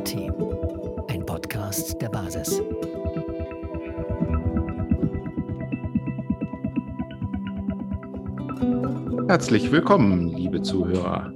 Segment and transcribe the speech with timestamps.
[0.00, 0.30] Demokratie.
[1.08, 2.60] Ein Podcast der Basis.
[9.28, 11.32] Herzlich willkommen, liebe Zuhörer.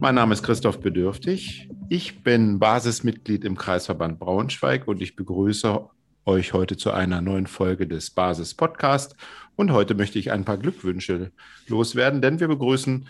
[0.00, 1.68] Mein Name ist Christoph Bedürftig.
[1.88, 5.88] Ich bin Basismitglied im Kreisverband Braunschweig und ich begrüße
[6.24, 9.14] euch heute zu einer neuen Folge des Basis Podcast.
[9.54, 11.30] Und heute möchte ich ein paar Glückwünsche
[11.68, 13.06] loswerden, denn wir begrüßen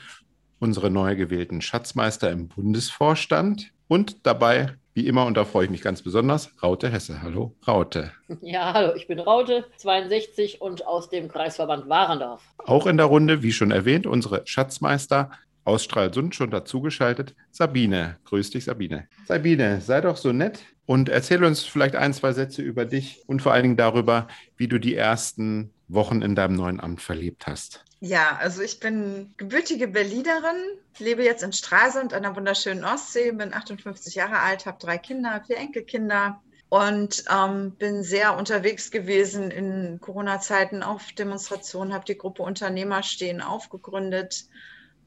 [0.58, 5.82] unsere neu gewählten Schatzmeister im Bundesvorstand und dabei, wie immer, und da freue ich mich
[5.82, 7.22] ganz besonders, Raute Hesse.
[7.22, 8.12] Hallo, Raute.
[8.40, 12.42] Ja, hallo, ich bin Raute, 62 und aus dem Kreisverband Warendorf.
[12.58, 15.30] Auch in der Runde, wie schon erwähnt, unsere Schatzmeister
[15.64, 18.16] aus Stralsund schon dazugeschaltet, Sabine.
[18.24, 19.06] Grüß dich, Sabine.
[19.26, 23.42] Sabine, sei doch so nett und erzähl uns vielleicht ein, zwei Sätze über dich und
[23.42, 27.84] vor allen Dingen darüber, wie du die ersten Wochen in deinem neuen Amt verlebt hast.
[28.04, 30.56] Ja, also ich bin gebürtige Berlinerin,
[30.98, 35.40] lebe jetzt in Stralsund an der wunderschönen Ostsee, bin 58 Jahre alt, habe drei Kinder,
[35.46, 42.42] vier Enkelkinder und ähm, bin sehr unterwegs gewesen in Corona-Zeiten auf Demonstrationen, habe die Gruppe
[42.42, 44.46] Unternehmer stehen aufgegründet,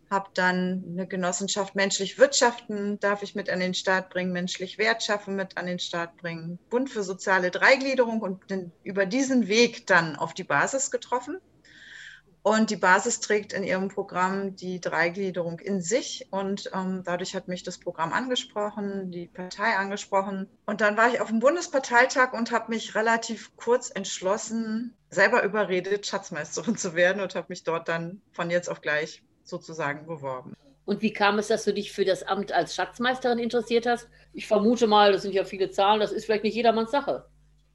[0.09, 5.35] habe dann eine Genossenschaft Menschlich Wirtschaften, darf ich mit an den Start bringen, Menschlich Wertschaffen
[5.35, 8.39] mit an den Start bringen, Bund für soziale Dreigliederung und
[8.83, 11.41] über diesen Weg dann auf die Basis getroffen
[12.45, 16.27] und die Basis trägt in ihrem Programm die Dreigliederung in sich.
[16.29, 20.47] Und ähm, dadurch hat mich das Programm angesprochen, die Partei angesprochen.
[20.67, 26.05] Und dann war ich auf dem Bundesparteitag und habe mich relativ kurz entschlossen, selber überredet,
[26.05, 30.53] Schatzmeisterin zu werden und habe mich dort dann von jetzt auf gleich sozusagen beworben.
[30.85, 34.07] Und wie kam es, dass du dich für das Amt als Schatzmeisterin interessiert hast?
[34.33, 37.25] Ich vermute mal, das sind ja viele Zahlen, das ist vielleicht nicht jedermanns Sache.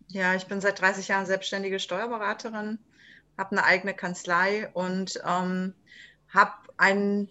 [0.07, 2.79] Ja, ich bin seit 30 Jahren selbstständige Steuerberaterin
[3.41, 5.73] habe eine eigene Kanzlei und ähm,
[6.29, 7.29] habe einen,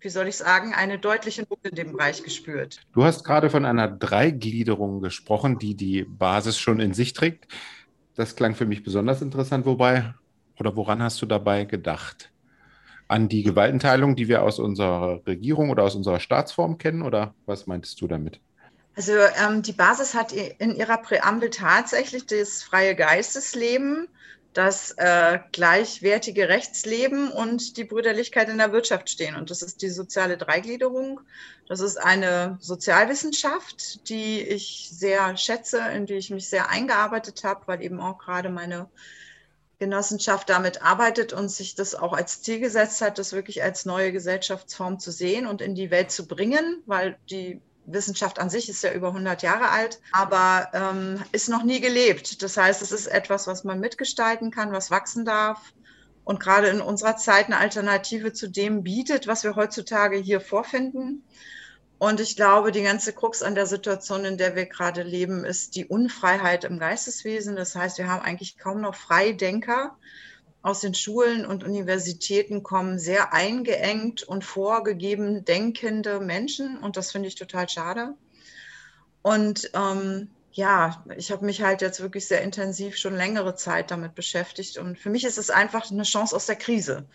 [0.00, 2.80] wie soll ich sagen, eine deutliche Not in dem Bereich gespürt.
[2.94, 7.46] Du hast gerade von einer Dreigliederung gesprochen, die die Basis schon in sich trägt.
[8.16, 9.66] Das klang für mich besonders interessant.
[9.66, 10.14] Wobei
[10.58, 12.32] oder woran hast du dabei gedacht?
[13.06, 17.02] An die Gewaltenteilung, die wir aus unserer Regierung oder aus unserer Staatsform kennen?
[17.02, 18.40] Oder was meintest du damit?
[18.96, 24.08] Also ähm, die Basis hat in ihrer Präambel tatsächlich das freie Geistesleben
[24.54, 29.36] das äh, gleichwertige Rechtsleben und die Brüderlichkeit in der Wirtschaft stehen.
[29.36, 31.20] Und das ist die soziale Dreigliederung.
[31.68, 37.66] Das ist eine Sozialwissenschaft, die ich sehr schätze, in die ich mich sehr eingearbeitet habe,
[37.66, 38.88] weil eben auch gerade meine
[39.78, 44.12] Genossenschaft damit arbeitet und sich das auch als Ziel gesetzt hat, das wirklich als neue
[44.12, 47.60] Gesellschaftsform zu sehen und in die Welt zu bringen, weil die
[47.92, 52.42] Wissenschaft an sich ist ja über 100 Jahre alt, aber ähm, ist noch nie gelebt.
[52.42, 55.72] Das heißt, es ist etwas, was man mitgestalten kann, was wachsen darf
[56.24, 61.24] und gerade in unserer Zeit eine Alternative zu dem bietet, was wir heutzutage hier vorfinden.
[61.98, 65.74] Und ich glaube, die ganze Krux an der Situation, in der wir gerade leben, ist
[65.74, 67.56] die Unfreiheit im Geisteswesen.
[67.56, 69.96] Das heißt, wir haben eigentlich kaum noch Freidenker
[70.68, 77.28] aus den Schulen und Universitäten kommen sehr eingeengt und vorgegeben denkende Menschen und das finde
[77.28, 78.14] ich total schade.
[79.22, 84.14] Und ähm, ja, ich habe mich halt jetzt wirklich sehr intensiv schon längere Zeit damit
[84.14, 87.06] beschäftigt und für mich ist es einfach eine Chance aus der Krise.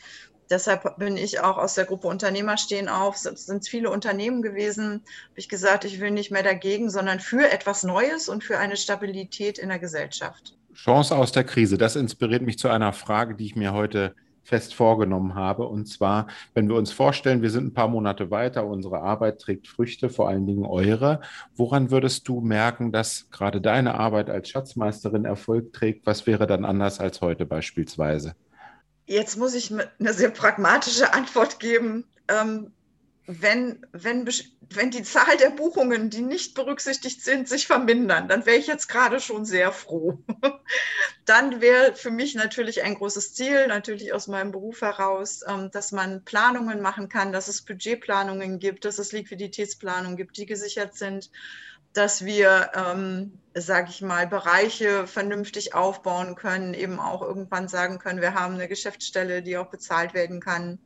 [0.49, 3.23] Deshalb bin ich auch aus der Gruppe Unternehmer stehen auf.
[3.23, 5.03] Es sind viele Unternehmen gewesen.
[5.29, 8.77] Habe ich gesagt, ich will nicht mehr dagegen, sondern für etwas Neues und für eine
[8.77, 10.57] Stabilität in der Gesellschaft.
[10.73, 14.73] Chance aus der Krise, das inspiriert mich zu einer Frage, die ich mir heute fest
[14.73, 15.67] vorgenommen habe.
[15.67, 19.67] Und zwar, wenn wir uns vorstellen, wir sind ein paar Monate weiter, unsere Arbeit trägt
[19.67, 21.21] Früchte, vor allen Dingen eure.
[21.55, 26.05] Woran würdest du merken, dass gerade deine Arbeit als Schatzmeisterin Erfolg trägt?
[26.05, 28.35] Was wäre dann anders als heute beispielsweise?
[29.05, 32.05] Jetzt muss ich eine sehr pragmatische Antwort geben.
[32.27, 32.71] Ähm,
[33.25, 34.29] wenn, wenn,
[34.69, 38.89] wenn die Zahl der Buchungen, die nicht berücksichtigt sind, sich vermindern, dann wäre ich jetzt
[38.89, 40.21] gerade schon sehr froh.
[41.25, 45.93] dann wäre für mich natürlich ein großes Ziel, natürlich aus meinem Beruf heraus, ähm, dass
[45.93, 51.31] man Planungen machen kann, dass es Budgetplanungen gibt, dass es Liquiditätsplanungen gibt, die gesichert sind,
[51.93, 58.19] dass wir, ähm, sage ich mal, Bereiche vernünftig aufbauen können, eben auch irgendwann sagen können,
[58.19, 60.79] wir haben eine Geschäftsstelle, die auch bezahlt werden kann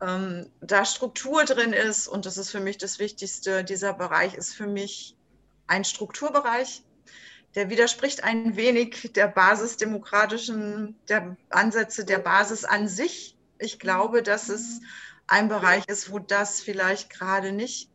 [0.00, 4.54] ähm, da Struktur drin ist, und das ist für mich das Wichtigste, dieser Bereich ist
[4.54, 5.16] für mich
[5.66, 6.82] ein Strukturbereich,
[7.54, 13.36] der widerspricht ein wenig der basisdemokratischen, der Ansätze der Basis an sich.
[13.58, 14.80] Ich glaube, dass es
[15.26, 17.90] ein Bereich ist, wo das vielleicht gerade nicht,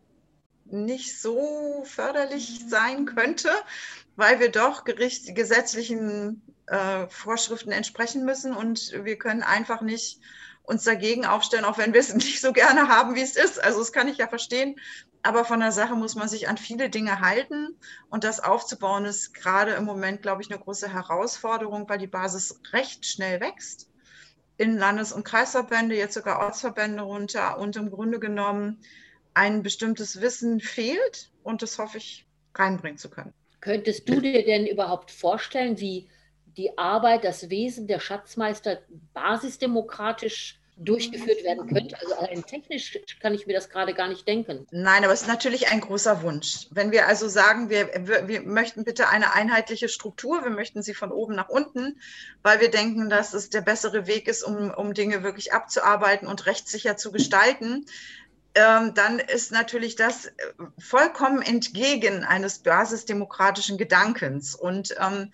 [0.65, 3.51] nicht so förderlich sein könnte,
[4.15, 10.19] weil wir doch gericht, gesetzlichen äh, Vorschriften entsprechen müssen und wir können einfach nicht
[10.63, 13.63] uns dagegen aufstellen, auch wenn wir es nicht so gerne haben, wie es ist.
[13.63, 14.79] Also das kann ich ja verstehen.
[15.23, 17.77] aber von der Sache muss man sich an viele Dinge halten.
[18.09, 22.59] Und das aufzubauen ist gerade im Moment, glaube ich, eine große Herausforderung, weil die Basis
[22.73, 23.89] recht schnell wächst.
[24.57, 27.57] In Landes- und Kreisverbände, jetzt sogar Ortsverbände runter.
[27.57, 28.79] Und im Grunde genommen
[29.33, 31.31] ein bestimmtes Wissen fehlt.
[31.43, 33.33] Und das hoffe ich reinbringen zu können.
[33.59, 36.09] Könntest du dir denn überhaupt vorstellen, wie
[36.57, 38.79] die Arbeit, das Wesen der Schatzmeister
[39.13, 41.95] basisdemokratisch durchgeführt werden könnte.
[41.99, 44.65] Also rein technisch kann ich mir das gerade gar nicht denken.
[44.71, 46.67] Nein, aber es ist natürlich ein großer Wunsch.
[46.71, 50.93] Wenn wir also sagen, wir, wir, wir, möchten bitte eine einheitliche Struktur, wir möchten sie
[50.93, 51.99] von oben nach unten,
[52.41, 56.45] weil wir denken, dass es der bessere Weg ist, um, um Dinge wirklich abzuarbeiten und
[56.45, 57.85] rechtssicher zu gestalten,
[58.53, 60.31] ähm, dann ist natürlich das äh,
[60.77, 64.55] vollkommen entgegen eines basisdemokratischen Gedankens.
[64.55, 65.31] Und ähm,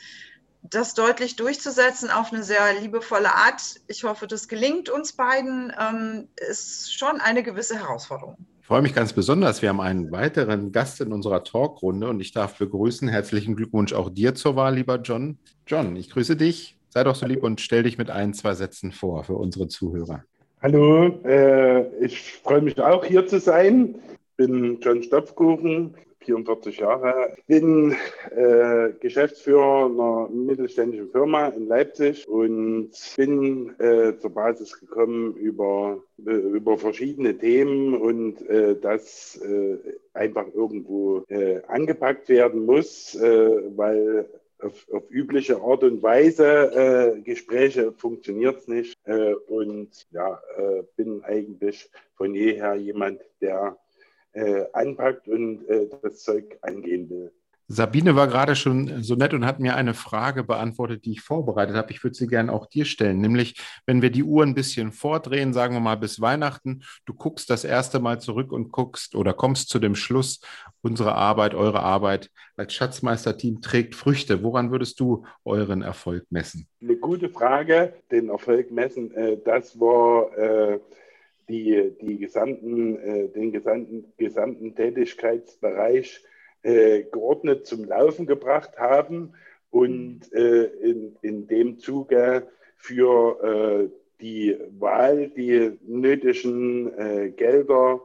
[0.62, 6.28] das deutlich durchzusetzen auf eine sehr liebevolle Art, ich hoffe, das gelingt uns beiden, ähm,
[6.50, 8.38] ist schon eine gewisse Herausforderung.
[8.62, 9.62] Ich freue mich ganz besonders.
[9.62, 13.08] Wir haben einen weiteren Gast in unserer Talkrunde und ich darf begrüßen.
[13.08, 15.38] Herzlichen Glückwunsch auch dir zur Wahl, lieber John.
[15.66, 16.78] John, ich grüße dich.
[16.90, 20.24] Sei doch so lieb und stell dich mit ein, zwei Sätzen vor für unsere Zuhörer.
[20.62, 23.96] Hallo, äh, ich freue mich auch hier zu sein.
[24.12, 25.96] Ich bin John Stopfkuchen,
[26.28, 27.96] 44 Jahre, bin
[28.36, 36.32] äh, Geschäftsführer einer mittelständischen Firma in Leipzig und bin äh, zur Basis gekommen über, äh,
[36.32, 39.78] über verschiedene Themen und äh, das äh,
[40.14, 44.28] einfach irgendwo äh, angepackt werden muss, weil
[44.60, 48.98] auf, auf, übliche Art und Weise äh, Gespräche funktioniert es nicht.
[49.06, 53.78] Äh, und ja, äh, bin eigentlich von jeher jemand, der
[54.38, 57.32] äh, anpackt und äh, das Zeug angehen will.
[57.70, 61.76] Sabine war gerade schon so nett und hat mir eine Frage beantwortet, die ich vorbereitet
[61.76, 61.92] habe.
[61.92, 65.52] Ich würde sie gerne auch dir stellen, nämlich wenn wir die Uhr ein bisschen vordrehen,
[65.52, 69.68] sagen wir mal bis Weihnachten, du guckst das erste Mal zurück und guckst oder kommst
[69.68, 70.40] zu dem Schluss,
[70.82, 74.44] unsere Arbeit, eure Arbeit als Schatzmeisterteam trägt Früchte.
[74.44, 76.70] Woran würdest du euren Erfolg messen?
[76.82, 80.80] Eine gute Frage, den Erfolg messen, äh, das war äh,
[81.50, 86.24] die, die gesamten, äh, den gesamten, gesamten Tätigkeitsbereich
[86.64, 89.34] äh, geordnet zum Laufen gebracht haben
[89.70, 93.90] und äh, in, in dem Zuge für äh,
[94.22, 98.02] die Wahl die nötigen äh, Gelder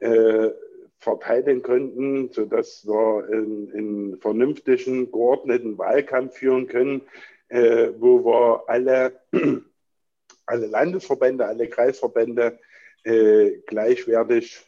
[0.00, 0.50] äh,
[0.98, 7.02] verteilen konnten, sodass wir einen vernünftigen, geordneten Wahlkampf führen können,
[7.50, 9.20] wo wir alle,
[10.46, 12.58] alle Landesverbände, alle Kreisverbände
[13.04, 14.60] äh, gleichwertig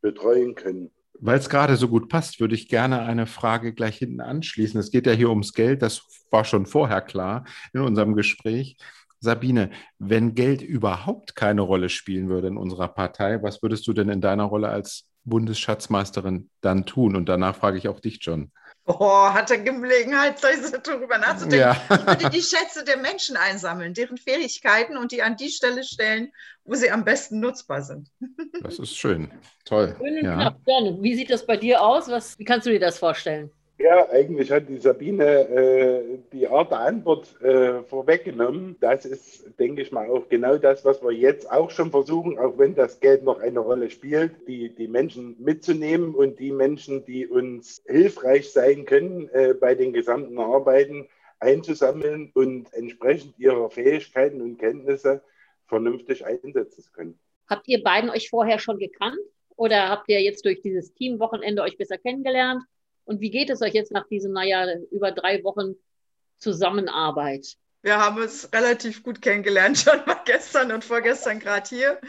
[0.00, 0.90] betreuen können.
[1.20, 4.80] Weil es gerade so gut passt, würde ich gerne eine Frage gleich hinten anschließen.
[4.80, 8.76] Es geht ja hier ums Geld, das war schon vorher klar in unserem Gespräch.
[9.20, 9.70] Sabine,
[10.00, 14.20] wenn Geld überhaupt keine Rolle spielen würde in unserer Partei, was würdest du denn in
[14.20, 17.14] deiner Rolle als Bundesschatzmeisterin dann tun?
[17.14, 18.50] Und danach frage ich auch dich, John.
[18.84, 21.58] Oh, hat er Gelegenheit, darüber nachzudenken.
[21.58, 21.76] Ja.
[21.88, 26.32] Ich würde die Schätze der Menschen einsammeln, deren Fähigkeiten und die an die Stelle stellen,
[26.64, 28.10] wo sie am besten nutzbar sind.
[28.60, 29.30] Das ist schön.
[29.64, 29.94] Toll.
[29.98, 30.34] Schön ja.
[30.34, 30.60] knapp.
[31.00, 32.08] Wie sieht das bei dir aus?
[32.08, 33.50] Was, wie kannst du dir das vorstellen?
[33.82, 38.76] Ja, eigentlich hat die Sabine äh, die Art der Antwort äh, vorweggenommen.
[38.78, 42.56] Das ist, denke ich mal, auch genau das, was wir jetzt auch schon versuchen, auch
[42.58, 47.26] wenn das Geld noch eine Rolle spielt, die, die Menschen mitzunehmen und die Menschen, die
[47.26, 51.08] uns hilfreich sein können äh, bei den gesamten Arbeiten,
[51.40, 55.22] einzusammeln und entsprechend ihrer Fähigkeiten und Kenntnisse
[55.66, 57.18] vernünftig einsetzen zu können.
[57.48, 59.18] Habt ihr beiden euch vorher schon gekannt
[59.56, 62.62] oder habt ihr jetzt durch dieses Teamwochenende euch besser kennengelernt?
[63.04, 65.74] Und wie geht es euch jetzt nach diesen, naja, über drei Wochen
[66.38, 67.56] Zusammenarbeit?
[67.82, 72.00] Wir haben uns relativ gut kennengelernt, schon mal gestern und vorgestern gerade hier.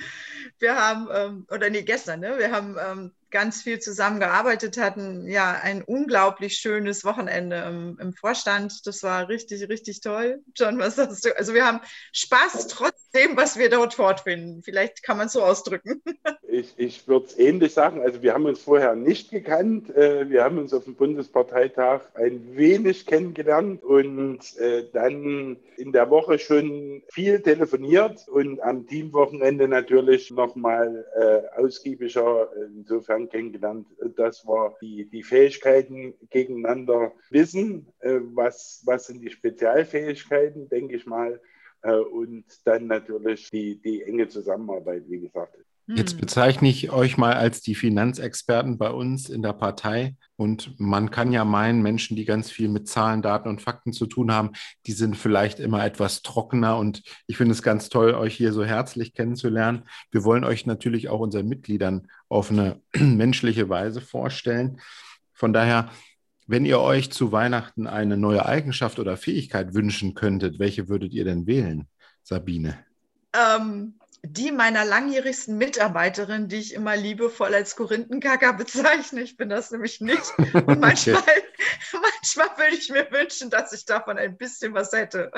[0.60, 2.38] Wir haben, ähm, oder nee, gestern, ne?
[2.38, 8.86] Wir haben ähm, ganz viel zusammengearbeitet, hatten ja ein unglaublich schönes Wochenende im, im, Vorstand.
[8.86, 10.42] Das war richtig, richtig toll.
[10.56, 11.36] John, was sagst du?
[11.36, 11.82] Also wir haben
[12.13, 14.62] Spaß trotzdem, was wir dort fortfinden.
[14.62, 16.02] Vielleicht kann man es so ausdrücken.
[16.54, 18.04] Ich, ich würde es ähnlich sagen.
[18.04, 19.90] Also wir haben uns vorher nicht gekannt.
[19.96, 26.12] Äh, wir haben uns auf dem Bundesparteitag ein wenig kennengelernt und äh, dann in der
[26.12, 32.50] Woche schon viel telefoniert und am Teamwochenende natürlich nochmal äh, ausgiebiger.
[32.75, 33.88] Insofern Jahren kennengelernt.
[34.15, 37.88] Das war die, die Fähigkeiten gegeneinander wissen.
[38.00, 41.42] Äh, was, was sind die Spezialfähigkeiten, denke ich mal.
[41.82, 45.58] Äh, und dann natürlich die, die enge Zusammenarbeit, wie gesagt.
[45.88, 46.22] Jetzt Hm.
[46.22, 50.16] bezeichne ich euch mal als die Finanzexperten bei uns in der Partei.
[50.38, 54.06] Und man kann ja meinen, Menschen, die ganz viel mit Zahlen, Daten und Fakten zu
[54.06, 54.52] tun haben,
[54.86, 56.78] die sind vielleicht immer etwas trockener.
[56.78, 59.84] Und ich finde es ganz toll, euch hier so herzlich kennenzulernen.
[60.10, 64.80] Wir wollen euch natürlich auch unseren Mitgliedern auf eine menschliche Weise vorstellen.
[65.34, 65.90] Von daher,
[66.48, 71.25] wenn ihr euch zu Weihnachten eine neue Eigenschaft oder Fähigkeit wünschen könntet, welche würdet ihr
[71.25, 71.88] denn wählen,
[72.22, 72.78] Sabine?
[73.34, 79.22] Ähm, die meiner langjährigsten Mitarbeiterin, die ich immer liebevoll als Korinthenkacker bezeichne.
[79.22, 80.34] Ich bin das nämlich nicht.
[80.53, 81.22] Und manchmal,
[81.92, 85.30] manchmal würde ich mir wünschen, dass ich davon ein bisschen was hätte.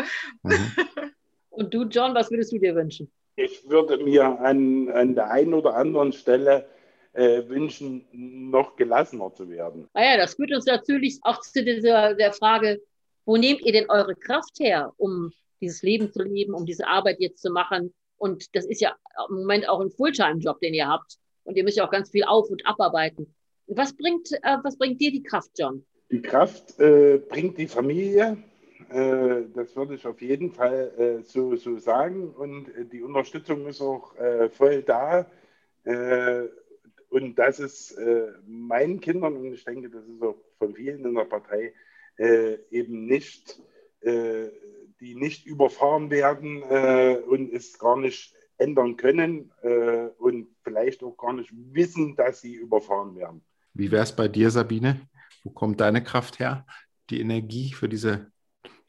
[0.44, 0.72] Mhm.
[1.50, 3.12] Und du, John, was würdest du dir wünschen?
[3.38, 6.70] Ich würde mir an, an der einen oder anderen Stelle
[7.14, 9.88] äh, wünschen, noch gelassener zu werden.
[9.94, 12.82] Naja, das führt uns natürlich auch zu dieser der Frage,
[13.26, 17.20] wo nehmt ihr denn eure Kraft her, um dieses Leben zu leben, um diese Arbeit
[17.20, 17.94] jetzt zu machen?
[18.18, 18.96] Und das ist ja
[19.30, 21.18] im Moment auch ein Fulltime-Job, den ihr habt.
[21.44, 23.36] Und ihr müsst ja auch ganz viel auf- und abarbeiten.
[23.68, 25.86] Was bringt, äh, was bringt dir die Kraft, John?
[26.12, 28.38] Die Kraft äh, bringt die Familie.
[28.90, 32.30] Äh, das würde ich auf jeden Fall äh, so, so sagen.
[32.30, 34.14] Und äh, die Unterstützung ist auch
[34.52, 35.26] voll da.
[37.10, 37.96] Und das ist
[38.48, 41.74] meinen Kindern, und ich denke, das ist auch von vielen in der Partei,
[42.72, 43.62] eben nicht,
[45.06, 51.16] die nicht überfahren werden äh, und es gar nicht ändern können äh, und vielleicht auch
[51.16, 53.46] gar nicht wissen, dass sie überfahren werden.
[53.74, 55.02] Wie wäre es bei dir, Sabine?
[55.44, 56.66] Wo kommt deine Kraft her?
[57.12, 58.32] Die Energie für diese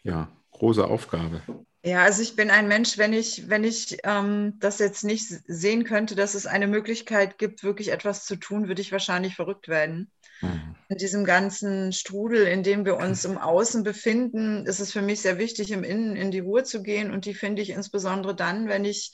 [0.03, 1.43] ja, große Aufgabe?
[1.87, 5.85] Ja, also ich bin ein Mensch, wenn ich, wenn ich ähm, das jetzt nicht sehen
[5.85, 10.11] könnte, dass es eine Möglichkeit gibt, wirklich etwas zu tun, würde ich wahrscheinlich verrückt werden.
[10.41, 10.75] Mhm.
[10.89, 15.21] In diesem ganzen Strudel, in dem wir uns im Außen befinden, ist es für mich
[15.21, 17.13] sehr wichtig, im Innen in die Ruhe zu gehen.
[17.13, 19.13] Und die finde ich insbesondere dann, wenn ich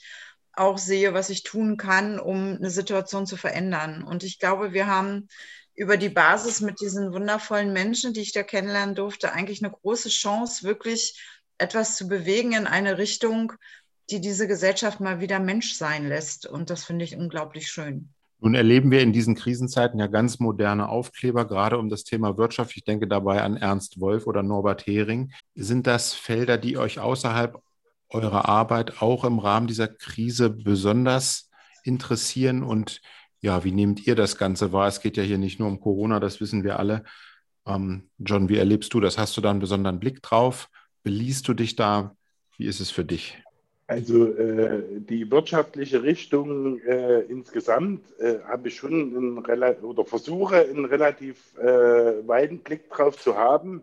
[0.53, 4.03] auch sehe, was ich tun kann, um eine Situation zu verändern.
[4.03, 5.27] Und ich glaube, wir haben
[5.75, 10.09] über die Basis mit diesen wundervollen Menschen, die ich da kennenlernen durfte, eigentlich eine große
[10.09, 11.19] Chance, wirklich
[11.57, 13.53] etwas zu bewegen in eine Richtung,
[14.09, 16.45] die diese Gesellschaft mal wieder Mensch sein lässt.
[16.45, 18.09] Und das finde ich unglaublich schön.
[18.39, 22.75] Nun erleben wir in diesen Krisenzeiten ja ganz moderne Aufkleber, gerade um das Thema Wirtschaft.
[22.75, 25.31] Ich denke dabei an Ernst Wolf oder Norbert Hering.
[25.55, 27.57] Sind das Felder, die euch außerhalb
[28.09, 31.49] eurer Arbeit auch im Rahmen dieser Krise besonders
[31.85, 32.63] interessieren?
[32.63, 32.99] Und
[33.39, 34.89] ja, wie nehmt ihr das Ganze wahr?
[34.89, 37.05] Es geht ja hier nicht nur um Corona, das wissen wir alle.
[37.65, 39.17] Ähm, John, wie erlebst du das?
[39.17, 40.67] Hast du da einen besonderen Blick drauf?
[41.03, 42.15] Beliest du dich da?
[42.57, 43.37] Wie ist es für dich?
[43.87, 50.85] Also äh, die wirtschaftliche Richtung äh, insgesamt äh, habe ich schon einen oder versuche einen
[50.85, 53.81] relativ äh, weiten Blick drauf zu haben.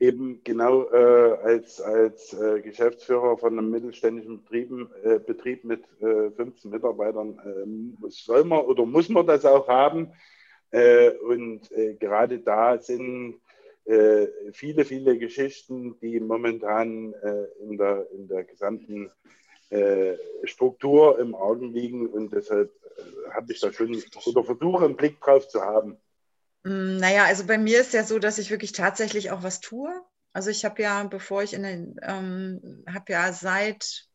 [0.00, 4.88] Eben genau äh, als, als äh, Geschäftsführer von einem mittelständischen Betrieben,
[5.26, 7.38] Betrieb mit äh, 15 Mitarbeitern
[8.08, 10.08] soll man oder muss man das auch haben.
[11.28, 13.36] Und gerade da sind
[14.52, 19.10] viele, viele Geschichten, die momentan äh, in, der, in der gesamten
[19.70, 20.14] äh,
[20.44, 25.20] Struktur im Augen liegen und deshalb äh, habe ich da schon oder versuche einen Blick
[25.20, 25.98] drauf zu haben.
[26.64, 29.90] Mm, Naja, also bei mir ist ja so, dass ich wirklich tatsächlich auch was tue.
[30.32, 34.06] Also ich habe ja, bevor ich in den, ähm, habe ja seit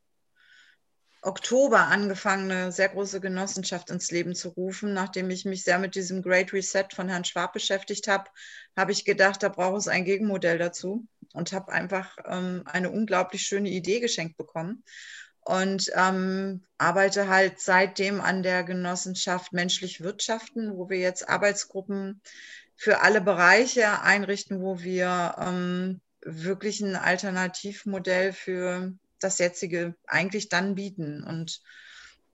[1.22, 4.94] Oktober angefangen, eine sehr große Genossenschaft ins Leben zu rufen.
[4.94, 8.30] Nachdem ich mich sehr mit diesem Great Reset von Herrn Schwab beschäftigt habe,
[8.78, 13.42] habe ich gedacht, da braucht es ein Gegenmodell dazu und habe einfach ähm, eine unglaublich
[13.42, 14.84] schöne Idee geschenkt bekommen
[15.42, 22.22] und ähm, arbeite halt seitdem an der Genossenschaft Menschlich Wirtschaften, wo wir jetzt Arbeitsgruppen
[22.76, 30.76] für alle Bereiche einrichten, wo wir ähm, wirklich ein Alternativmodell für das jetzige eigentlich dann
[30.76, 31.24] bieten.
[31.24, 31.62] Und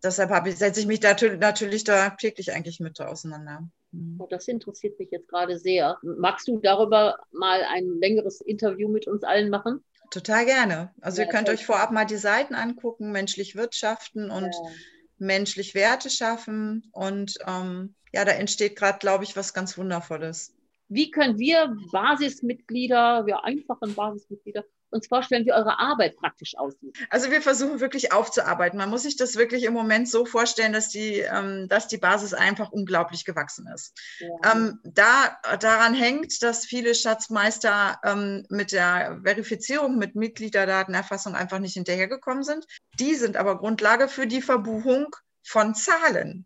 [0.03, 3.67] deshalb habe ich, setze ich mich da, natürlich da täglich eigentlich mit auseinander.
[3.91, 4.17] Mhm.
[4.19, 5.97] Oh, das interessiert mich jetzt gerade sehr.
[6.01, 9.83] Magst du darüber mal ein längeres Interview mit uns allen machen?
[10.11, 10.93] Total gerne.
[11.01, 14.71] Also Ja, ihr könnt euch vorab mal die Seiten angucken, menschlich wirtschaften und Ja.
[15.17, 16.89] menschlich Werte schaffen.
[16.91, 20.53] Und ähm, ja, da entsteht gerade, glaube ich, was ganz Wundervolles.
[20.87, 24.63] Wie können wir Basismitglieder, wir einfachen Basismitglieder,
[24.95, 26.97] uns vorstellen, wie eure Arbeit praktisch aussieht?
[27.09, 28.77] Also wir versuchen wirklich aufzuarbeiten.
[28.77, 32.33] Man muss sich das wirklich im Moment so vorstellen, dass die, ähm, dass die Basis
[32.33, 33.93] einfach unglaublich gewachsen ist.
[34.19, 34.51] Ja.
[34.51, 41.73] Ähm, da, daran hängt, dass viele Schatzmeister ähm, mit der Verifizierung, mit Mitgliederdatenerfassung einfach nicht
[41.73, 42.65] hinterhergekommen sind.
[42.99, 46.45] Die sind aber Grundlage für die Verbuchung von Zahlen.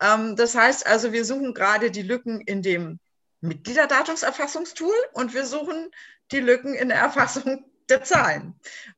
[0.00, 2.98] Ähm, das heißt also, wir suchen gerade die Lücken in dem
[3.40, 5.90] Mitgliederdatumserfassungstool und wir suchen
[6.32, 8.54] die Lücken in der Erfassung der Zahlen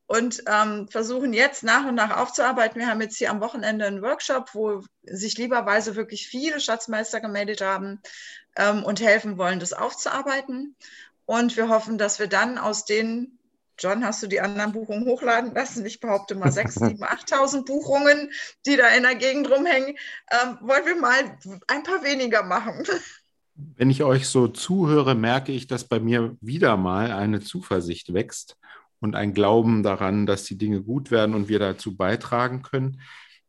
[0.06, 2.78] und ähm, versuchen jetzt nach und nach aufzuarbeiten.
[2.78, 7.62] Wir haben jetzt hier am Wochenende einen Workshop, wo sich lieberweise wirklich viele Schatzmeister gemeldet
[7.62, 8.00] haben
[8.56, 10.76] ähm, und helfen wollen, das aufzuarbeiten.
[11.24, 13.38] Und wir hoffen, dass wir dann aus den
[13.78, 15.84] John, hast du die anderen Buchungen hochladen lassen?
[15.86, 18.30] Ich behaupte mal 6.000, 7.000, 8.000 Buchungen,
[18.66, 19.96] die da in der Gegend rumhängen.
[20.30, 22.84] Ähm, wollen wir mal ein paar weniger machen?
[23.54, 28.56] Wenn ich euch so zuhöre, merke ich, dass bei mir wieder mal eine Zuversicht wächst
[29.02, 33.00] und ein Glauben daran, dass die Dinge gut werden und wir dazu beitragen können.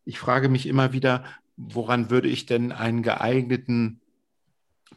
[0.04, 1.24] Ich frage mich immer wieder,
[1.56, 4.02] woran würde ich denn einen geeigneten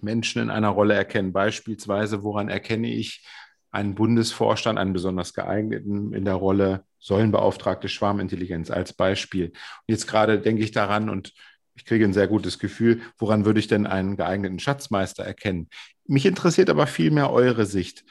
[0.00, 1.32] Menschen in einer Rolle erkennen?
[1.32, 3.25] Beispielsweise, woran erkenne ich
[3.70, 9.48] einen Bundesvorstand, einen besonders geeigneten in der Rolle Säulenbeauftragte Schwarmintelligenz als Beispiel?
[9.48, 11.34] Und jetzt gerade denke ich daran und
[11.75, 15.68] ich kriege ein sehr gutes Gefühl, woran würde ich denn einen geeigneten Schatzmeister erkennen?
[16.06, 18.04] Mich interessiert aber vielmehr eure Sicht.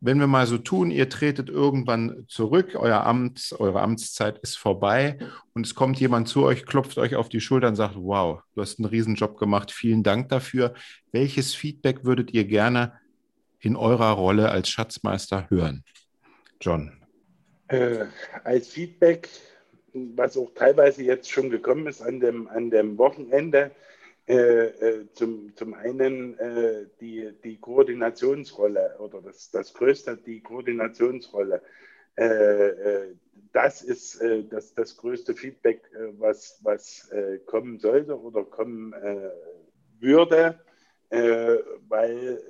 [0.00, 5.18] Wenn wir mal so tun, ihr tretet irgendwann zurück, euer Amt, eure Amtszeit ist vorbei
[5.52, 8.62] und es kommt jemand zu euch, klopft euch auf die Schulter und sagt, wow, du
[8.62, 10.74] hast einen Riesenjob gemacht, vielen Dank dafür.
[11.12, 12.94] Welches Feedback würdet ihr gerne
[13.58, 15.84] in eurer Rolle als Schatzmeister hören?
[16.60, 16.92] John.
[17.68, 18.06] Äh,
[18.42, 19.28] als Feedback
[19.92, 23.70] was auch teilweise jetzt schon gekommen ist an dem, an dem Wochenende,
[25.14, 31.62] zum, zum einen äh, die, die Koordinationsrolle oder das, das Größte, die Koordinationsrolle.
[32.20, 33.14] Äh, äh,
[33.52, 35.82] das ist äh, das, das größte Feedback,
[36.18, 37.10] was, was
[37.46, 38.94] kommen sollte oder kommen
[39.98, 40.60] würde,
[41.08, 42.40] weil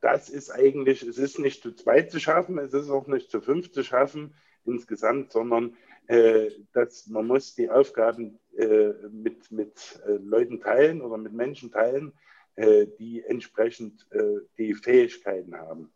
[0.00, 3.40] das ist eigentlich, es ist nicht zu zweit zu schaffen, es ist auch nicht zu
[3.40, 5.76] fünf zu schaffen insgesamt, sondern
[6.08, 11.70] äh, dass man muss die Aufgaben äh, mit, mit äh, Leuten teilen oder mit Menschen
[11.70, 12.12] teilen,
[12.56, 15.92] äh, die entsprechend äh, die Fähigkeiten haben.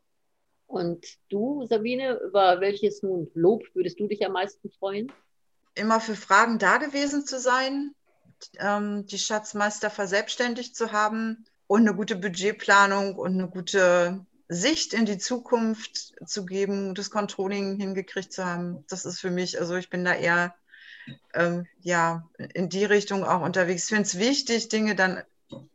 [0.67, 5.11] Und du, Sabine, über welches nun Lob würdest du dich am meisten freuen?
[5.75, 7.95] Immer für Fragen da gewesen zu sein,
[8.59, 15.07] ähm, die Schatzmeister verselbstständigt zu haben und eine gute Budgetplanung und eine gute Sicht in
[15.07, 19.91] die Zukunft zu geben, das Controlling hingekriegt zu haben, das ist für mich, also ich
[19.91, 20.55] bin da eher
[21.35, 23.85] ähm, ja, in die Richtung auch unterwegs.
[23.85, 25.23] Ich finde es wichtig, Dinge dann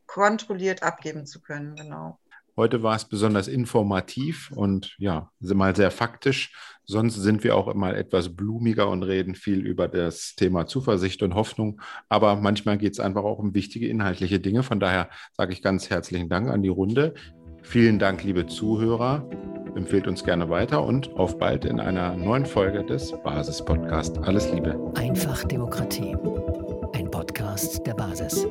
[0.06, 2.20] kontrolliert abgeben zu können, genau.
[2.58, 6.54] Heute war es besonders informativ und ja, mal sehr faktisch.
[6.86, 11.34] Sonst sind wir auch immer etwas blumiger und reden viel über das Thema Zuversicht und
[11.34, 11.82] Hoffnung.
[12.08, 14.64] Aber manchmal geht es einfach auch um wichtige inhaltliche Dinge.
[14.64, 17.14] Von daher sage ich ganz herzlichen Dank an die Runde.
[17.66, 19.28] Vielen Dank, liebe Zuhörer.
[19.76, 24.18] Empfehlt uns gerne weiter und auf bald in einer neuen Folge des Basis Podcast.
[24.20, 24.80] Alles Liebe.
[24.96, 26.16] Einfach Demokratie.
[26.94, 28.48] Ein Podcast der Basis.